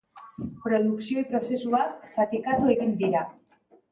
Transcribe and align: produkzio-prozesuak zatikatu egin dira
produkzio-prozesuak 0.61 2.09
zatikatu 2.15 2.71
egin 2.77 2.95
dira 3.03 3.25